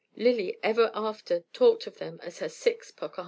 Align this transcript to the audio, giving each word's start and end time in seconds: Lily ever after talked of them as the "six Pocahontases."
Lily 0.15 0.57
ever 0.63 0.89
after 0.95 1.41
talked 1.53 1.85
of 1.85 1.99
them 1.99 2.19
as 2.23 2.39
the 2.39 2.49
"six 2.49 2.89
Pocahontases." 2.91 3.19